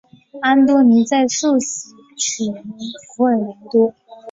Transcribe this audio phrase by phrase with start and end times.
[0.41, 2.65] 安多尼在受洗取名
[3.15, 3.93] 福尔南多。